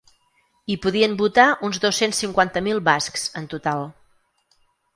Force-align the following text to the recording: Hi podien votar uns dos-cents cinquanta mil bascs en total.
Hi 0.71 0.77
podien 0.85 1.13
votar 1.19 1.45
uns 1.67 1.81
dos-cents 1.85 2.23
cinquanta 2.25 2.65
mil 2.71 2.83
bascs 2.89 3.29
en 3.43 3.49
total. 3.55 3.87